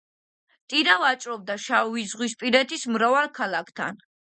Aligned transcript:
ტირა 0.73 0.95
ვაჭრობდა 1.03 1.59
შავიზღვისპირეთის 1.67 2.89
მრავალ 2.97 3.33
ქალაქთან. 3.39 4.05